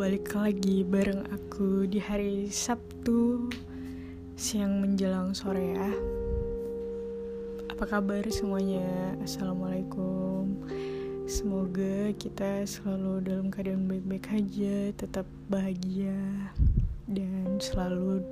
[0.00, 3.52] balik lagi bareng aku di hari Sabtu
[4.32, 5.92] siang menjelang sore ya.
[7.68, 9.12] Apa kabar semuanya?
[9.20, 10.56] Assalamualaikum.
[11.28, 16.16] Semoga kita selalu dalam keadaan baik-baik aja, tetap bahagia
[17.04, 18.24] dan selalu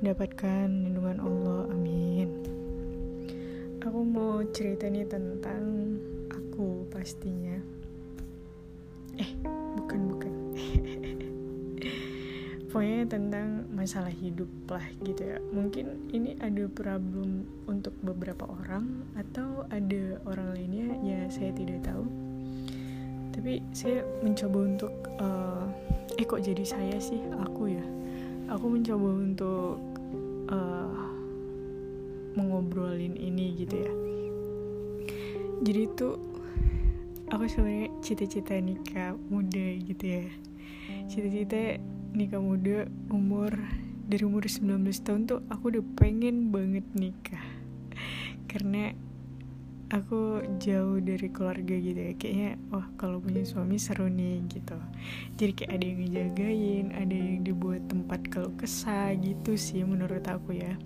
[0.00, 1.68] mendapatkan lindungan Allah.
[1.68, 2.32] Amin.
[3.84, 6.00] Aku mau cerita nih tentang
[6.32, 7.60] aku pastinya.
[9.20, 9.36] Eh,
[9.76, 10.37] bukan bukan
[12.68, 15.40] pokoknya tentang masalah hidup lah gitu ya.
[15.50, 22.04] Mungkin ini ada problem untuk beberapa orang atau ada orang lainnya ya saya tidak tahu.
[23.32, 25.66] Tapi saya mencoba untuk uh,
[26.20, 27.18] eh kok jadi saya sih?
[27.48, 27.84] Aku ya.
[28.52, 29.80] Aku mencoba untuk
[30.52, 31.08] uh,
[32.36, 33.92] mengobrolin ini gitu ya.
[35.64, 36.14] Jadi tuh
[37.32, 40.47] aku sebenarnya cita-cita nikah muda gitu ya
[41.08, 41.80] cita-cita
[42.12, 43.56] nikah muda umur
[44.08, 47.44] dari umur 19 tahun tuh aku udah pengen banget nikah.
[48.44, 48.92] Karena
[49.88, 52.12] aku jauh dari keluarga gitu ya.
[52.12, 54.76] Kayaknya wah kalau punya suami seru nih gitu.
[55.40, 60.60] Jadi kayak ada yang ngejagain ada yang dibuat tempat kalau kesah gitu sih menurut aku
[60.60, 60.76] ya.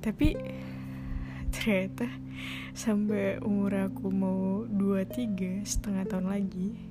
[0.00, 0.32] Tapi
[1.52, 2.08] ternyata
[2.72, 6.85] sampai umur aku mau 23 setengah tahun lagi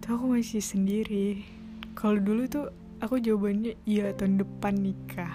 [0.00, 1.44] tuh aku masih sendiri.
[1.92, 2.72] Kalau dulu tuh
[3.04, 5.32] aku jawabannya iya tahun depan nikah.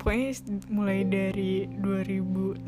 [0.00, 0.32] Pokoknya
[0.72, 2.64] mulai dari 2016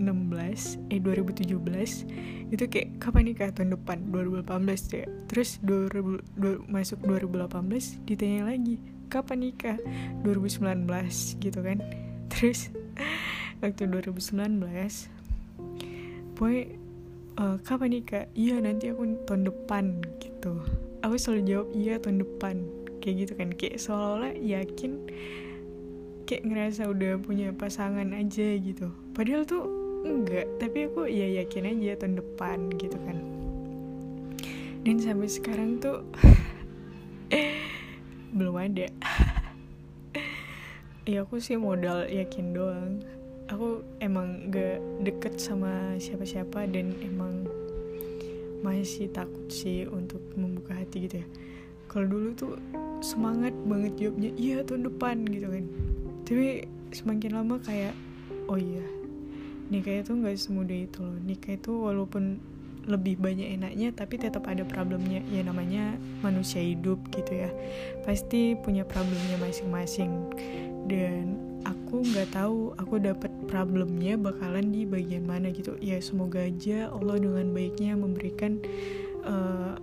[0.92, 3.48] eh 2017 itu kayak kapan nikah?
[3.56, 5.08] Tahun depan 2018 ya.
[5.32, 8.76] Terus 2000, 2000, masuk 2018 ditanya lagi
[9.08, 9.80] kapan nikah?
[10.28, 10.84] 2019
[11.40, 11.80] gitu kan.
[12.32, 12.68] Terus
[13.64, 14.60] waktu 2019
[16.36, 16.56] boy
[17.40, 18.28] uh, kapan nikah?
[18.36, 20.60] Iya nanti aku tahun depan gitu
[21.02, 22.56] aku selalu jawab iya tahun depan.
[23.02, 23.48] Kayak gitu kan.
[23.58, 24.92] Kayak seolah-olah yakin
[26.24, 28.88] kayak ngerasa udah punya pasangan aja gitu.
[29.12, 29.66] Padahal tuh
[30.02, 33.18] enggak tapi aku ya yakin aja tahun depan gitu kan.
[34.82, 36.06] Dan sampai sekarang tuh
[38.36, 38.86] belum ada.
[41.02, 43.02] Ya aku sih modal yakin doang.
[43.50, 47.42] Aku emang gak deket sama siapa-siapa dan emang
[48.62, 51.26] masih takut sih untuk membuka hati gitu ya.
[51.90, 52.52] Kalau dulu tuh
[53.04, 55.64] semangat banget jawabnya iya tahun depan gitu kan.
[56.24, 56.64] Tapi
[56.94, 57.92] semakin lama kayak
[58.46, 58.84] oh iya
[59.72, 61.18] nikah itu nggak semudah itu loh.
[61.24, 62.38] Nikah itu walaupun
[62.86, 65.22] lebih banyak enaknya tapi tetap ada problemnya.
[65.30, 67.50] Ya namanya manusia hidup gitu ya.
[68.02, 70.10] Pasti punya problemnya masing-masing.
[70.90, 75.78] Dan aku nggak tahu aku dapat problemnya bakalan di bagian mana gitu.
[75.78, 78.58] Ya semoga aja Allah dengan baiknya memberikan
[79.22, 79.78] uh,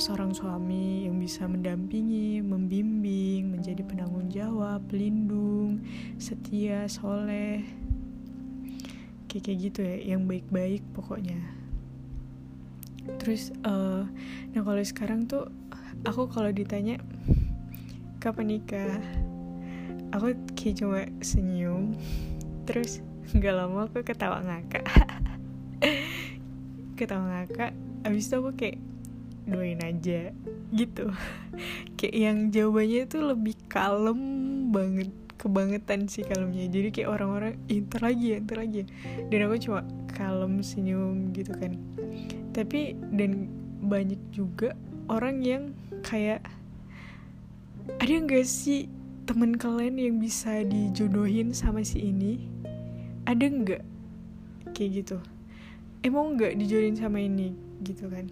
[0.00, 5.84] seorang suami yang bisa mendampingi, membimbing, menjadi penanggung jawab, pelindung,
[6.16, 7.60] setia, soleh,
[9.28, 11.61] kayak gitu ya, yang baik-baik pokoknya.
[13.18, 14.06] Terus, uh,
[14.54, 15.50] nah kalau sekarang tuh
[16.06, 16.98] aku kalau ditanya
[18.22, 19.02] kapan nikah,
[20.14, 21.96] aku kayak cuma senyum
[22.62, 23.02] terus
[23.32, 24.86] nggak lama aku ketawa ngakak.
[26.98, 27.72] Ketawa ngakak
[28.06, 28.78] abis itu aku kayak
[29.48, 30.30] doain aja
[30.70, 31.10] gitu.
[31.98, 34.20] Kayak yang jawabannya itu lebih kalem
[34.70, 35.10] banget
[35.42, 36.70] kebangetan sih kalemnya.
[36.70, 38.80] Jadi kayak orang-orang inter lagi ya inter lagi
[39.26, 39.80] dan aku cuma
[40.14, 41.74] kalem senyum gitu kan
[42.52, 43.48] tapi dan
[43.82, 44.76] banyak juga
[45.08, 45.62] orang yang
[46.04, 46.44] kayak
[47.98, 48.86] ada nggak sih
[49.26, 52.46] temen kalian yang bisa dijodohin sama si ini?
[53.26, 53.82] Ada nggak?
[54.74, 55.18] Kayak gitu.
[56.06, 57.54] Emang nggak dijodohin sama ini?
[57.82, 58.30] Gitu kan.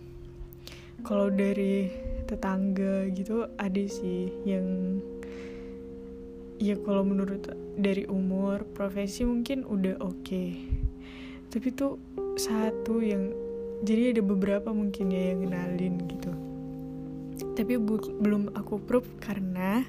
[1.03, 1.91] Kalau dari
[2.29, 5.01] tetangga gitu ada sih yang
[6.61, 7.49] ya kalau menurut
[7.81, 10.23] dari umur profesi mungkin udah oke.
[10.23, 10.51] Okay.
[11.51, 11.99] tapi tuh
[12.39, 13.35] satu yang
[13.81, 16.33] jadi ada beberapa mungkin ya yang kenalin gitu.
[17.57, 17.81] Tapi
[18.21, 19.85] belum aku proof karena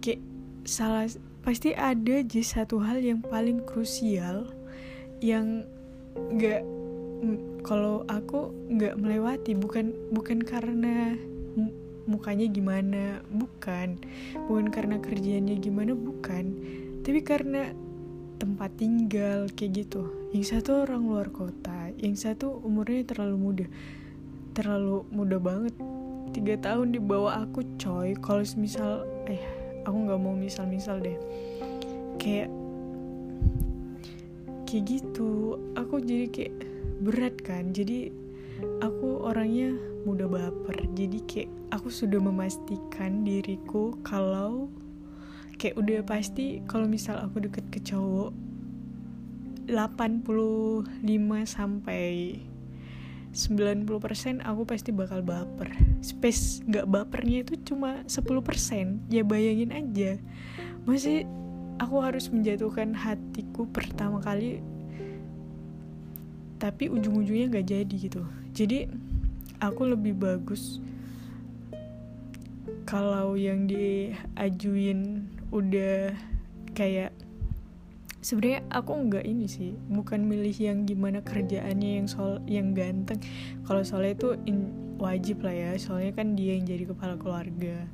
[0.00, 0.20] kayak
[0.64, 1.08] salah
[1.44, 4.48] pasti ada aja satu hal yang paling krusial
[5.20, 5.64] yang
[6.16, 6.64] nggak
[7.64, 9.52] kalau aku nggak melewati.
[9.52, 11.12] Bukan bukan karena
[12.08, 14.00] mukanya gimana bukan.
[14.48, 16.56] Bukan karena kerjanya gimana bukan.
[17.04, 17.72] Tapi karena
[18.40, 21.88] tempat tinggal kayak gitu yang satu orang luar kota.
[21.96, 23.66] Yang satu umurnya terlalu muda.
[24.52, 25.74] Terlalu muda banget.
[26.36, 28.12] Tiga tahun di bawah aku coy.
[28.20, 29.40] Kalau misal eh
[29.88, 31.16] aku nggak mau misal-misal deh.
[32.20, 32.52] Kayak
[34.68, 35.56] kayak gitu.
[35.80, 36.54] Aku jadi kayak
[37.00, 37.72] berat kan.
[37.72, 38.12] Jadi
[38.84, 39.72] aku orangnya
[40.04, 40.76] mudah baper.
[40.92, 44.68] Jadi kayak aku sudah memastikan diriku kalau
[45.56, 48.47] kayak udah pasti kalau misal aku deket ke cowok
[49.68, 50.88] 85
[51.44, 52.40] sampai
[53.36, 55.76] 90% aku pasti bakal baper.
[56.00, 60.16] Space nggak bapernya itu cuma 10% ya bayangin aja.
[60.88, 61.28] Masih
[61.76, 64.64] aku harus menjatuhkan hatiku pertama kali
[66.58, 68.26] tapi ujung-ujungnya nggak jadi gitu.
[68.50, 68.90] Jadi
[69.62, 70.82] aku lebih bagus
[72.88, 76.16] kalau yang diajuin udah
[76.74, 77.14] kayak
[78.28, 83.16] sebenarnya aku nggak ini sih bukan milih yang gimana kerjaannya yang soal yang ganteng.
[83.64, 84.68] Kalau soalnya itu in,
[85.00, 87.88] wajib lah ya soalnya kan dia yang jadi kepala keluarga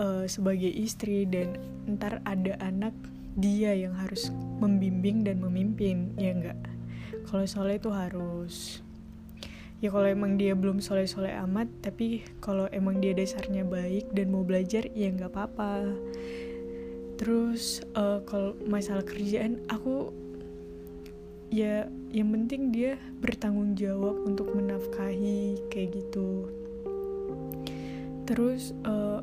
[0.00, 2.96] uh, sebagai istri dan ntar ada anak
[3.36, 4.32] dia yang harus
[4.64, 6.56] membimbing dan memimpin ya enggak
[7.28, 8.56] kalau soalnya itu harus.
[9.80, 14.44] Ya kalau emang dia belum soleh-soleh amat tapi kalau emang dia dasarnya baik dan mau
[14.44, 15.88] belajar ya nggak apa-apa
[17.20, 20.08] terus uh, kalau masalah kerjaan aku
[21.52, 21.84] ya
[22.16, 26.48] yang penting dia bertanggung jawab untuk menafkahi kayak gitu.
[28.24, 29.20] Terus uh,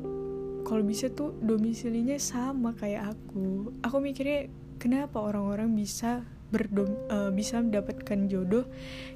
[0.62, 3.72] kalau bisa tuh domisilinya sama kayak aku.
[3.82, 4.46] Aku mikirnya
[4.78, 8.64] kenapa orang-orang bisa berdom uh, bisa mendapatkan jodoh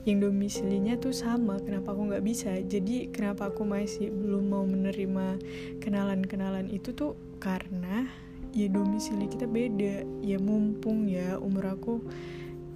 [0.09, 1.61] yang domisilinya tuh sama?
[1.61, 2.57] Kenapa aku nggak bisa?
[2.61, 5.39] Jadi kenapa aku masih belum mau menerima
[5.81, 8.09] kenalan-kenalan itu tuh karena
[8.53, 10.05] ya domisili kita beda.
[10.21, 12.05] Ya mumpung ya umur aku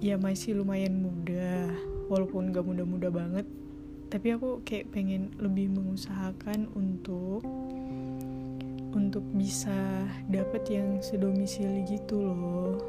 [0.01, 1.69] ya masih lumayan muda
[2.09, 3.45] walaupun gak muda-muda banget.
[4.07, 7.43] Tapi aku kayak pengen lebih mengusahakan untuk
[8.95, 12.81] untuk bisa dapet yang sedomisili gitu loh.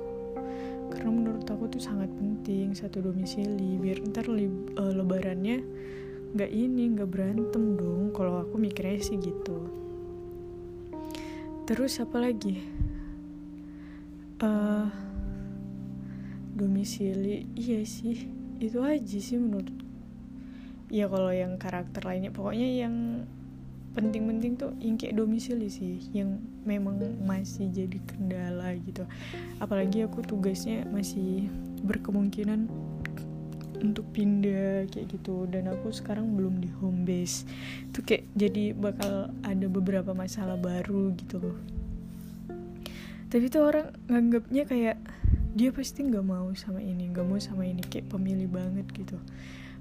[0.88, 5.61] Karena menurut aku tuh sangat penting satu domisili biar ntar uh, lebarannya
[6.32, 8.14] nggak ini nggak berantem dong.
[8.17, 9.69] Kalau aku mikirnya sih gitu.
[11.69, 12.77] Terus apa lagi
[14.43, 14.88] uh,
[16.55, 17.46] domisili.
[17.55, 19.70] Iya sih itu aja sih menurut
[20.90, 22.35] ya kalau yang karakter lainnya.
[22.35, 23.26] Pokoknya yang
[23.94, 29.06] penting-penting tuh yang kayak domisili sih yang memang masih jadi kendala gitu.
[29.62, 31.50] Apalagi aku tugasnya masih
[31.87, 32.67] berkemungkinan
[33.79, 35.46] untuk pindah kayak gitu.
[35.46, 37.46] Dan aku sekarang belum di home base.
[37.91, 41.77] Itu kayak jadi bakal ada beberapa masalah baru gitu loh
[43.28, 44.96] tapi tuh orang nganggapnya kayak
[45.52, 49.20] dia pasti nggak mau sama ini nggak mau sama ini kayak pemilih banget gitu.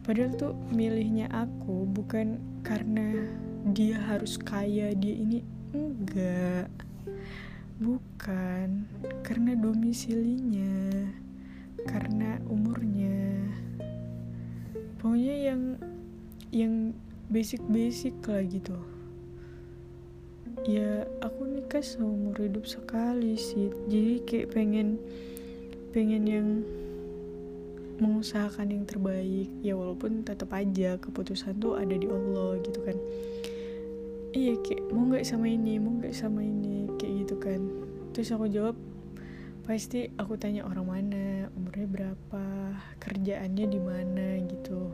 [0.03, 3.27] Padahal tuh milihnya aku bukan karena
[3.71, 6.71] dia harus kaya dia ini enggak.
[7.79, 8.87] Bukan
[9.23, 11.07] karena domisilinya
[11.87, 13.47] karena umurnya.
[14.99, 15.61] Pokoknya yang
[16.51, 16.73] yang
[17.31, 18.96] basic-basic lah gitu
[20.67, 23.71] ya aku nikah seumur hidup sekali sih.
[23.87, 24.99] Jadi kayak pengen
[25.95, 26.47] pengen yang
[28.03, 29.47] mengusahakan yang terbaik.
[29.63, 32.99] Ya walaupun tetap aja keputusan tuh ada di Allah gitu kan.
[34.35, 37.61] Iya kayak mau nggak sama ini mau nggak sama ini kayak gitu kan.
[38.11, 38.75] Terus aku jawab
[39.63, 41.25] pasti aku tanya orang mana
[41.55, 42.45] umurnya berapa
[42.99, 44.91] kerjaannya di mana gitu.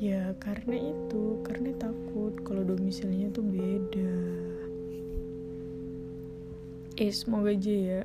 [0.00, 4.12] Ya karena itu karena takut kalau domisilinya tuh beda
[7.00, 8.00] eh semoga aja ya.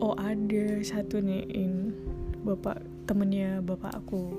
[0.00, 1.92] Oh ada satu nih in
[2.48, 4.32] bapak temennya bapak aku.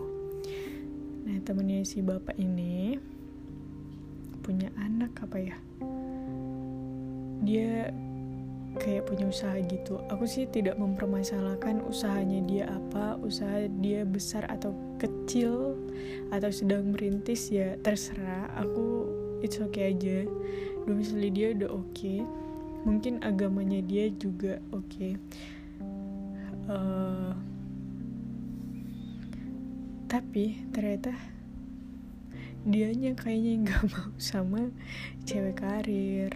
[1.30, 2.98] Nah temennya si bapak ini
[4.42, 5.58] punya anak apa ya?
[7.46, 7.94] Dia
[8.82, 10.02] kayak punya usaha gitu.
[10.10, 15.78] Aku sih tidak mempermasalahkan usahanya dia apa usaha dia besar atau kecil
[16.34, 18.50] atau sedang merintis ya terserah.
[18.58, 19.06] Aku
[19.46, 20.26] it's okay aja
[20.90, 22.26] domisili dia udah oke okay.
[22.82, 25.12] mungkin agamanya dia juga oke okay.
[26.66, 27.34] uh, eh,
[30.10, 31.14] tapi ternyata
[32.66, 34.74] dianya kayaknya nggak mau sama
[35.30, 36.34] cewek karir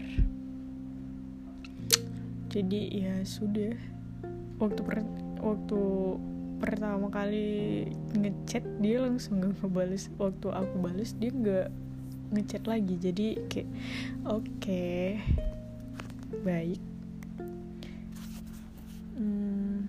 [2.54, 3.74] jadi ya sudah
[4.62, 5.02] waktu per
[5.42, 5.82] waktu
[6.62, 11.68] pertama kali ngechat dia langsung gak ngebales waktu aku bales dia nggak
[12.34, 12.98] ngechat lagi.
[12.98, 13.70] Jadi kayak
[14.26, 15.22] oke okay,
[16.42, 16.82] baik.
[19.14, 19.86] Hmm,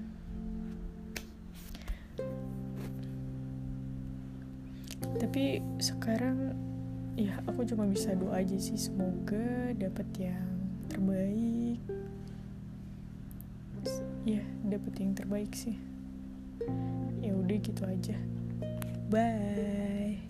[5.17, 6.53] tapi sekarang
[7.17, 8.77] ya aku cuma bisa doa aja sih.
[8.77, 10.49] Semoga dapat yang
[10.93, 11.81] terbaik.
[14.25, 15.77] Ya dapet yang terbaik sih.
[17.25, 18.17] Ya udah gitu aja.
[19.09, 20.24] Bye